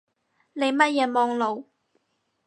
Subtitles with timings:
[0.53, 1.69] 你乜嘢網路